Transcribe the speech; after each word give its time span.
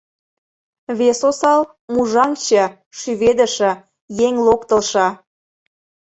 Вес 0.97 1.19
осал— 1.29 1.61
мужаҥче, 1.93 2.63
шӱведыше, 2.97 3.71
«еҥ 4.25 4.33
локтылшо». 4.45 5.07